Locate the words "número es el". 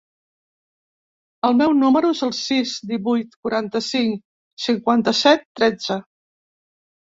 1.81-2.33